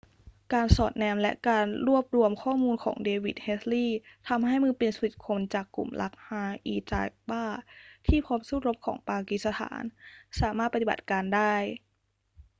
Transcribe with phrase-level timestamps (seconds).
[0.53, 7.43] การสอดแนมและการรวบรวมข้อมูลของเดวิด เฮดลีย์ทำให้มือปืน 10 คนจากกลุ่ม laskhar-e-taiba
[8.07, 9.83] ที่พร้อมสู้รบของปากีสถาน
[10.39, 11.53] สามารถปฏิบัติการได้